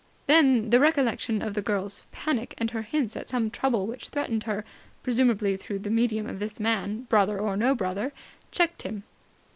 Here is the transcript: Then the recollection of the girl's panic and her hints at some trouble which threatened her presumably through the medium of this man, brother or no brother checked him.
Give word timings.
Then 0.25 0.71
the 0.71 0.79
recollection 0.79 1.43
of 1.43 1.53
the 1.53 1.61
girl's 1.61 2.05
panic 2.11 2.55
and 2.57 2.71
her 2.71 2.81
hints 2.81 3.15
at 3.15 3.27
some 3.29 3.51
trouble 3.51 3.85
which 3.85 4.09
threatened 4.09 4.45
her 4.45 4.65
presumably 5.03 5.55
through 5.57 5.77
the 5.77 5.91
medium 5.91 6.25
of 6.27 6.39
this 6.39 6.59
man, 6.59 7.03
brother 7.03 7.37
or 7.37 7.55
no 7.55 7.75
brother 7.75 8.11
checked 8.49 8.81
him. 8.81 9.03